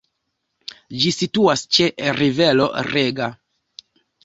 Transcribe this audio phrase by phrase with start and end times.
[1.03, 1.91] Ĝi situas ĉe
[2.23, 3.31] rivero Rega.